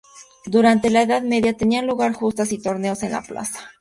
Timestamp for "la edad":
0.89-1.21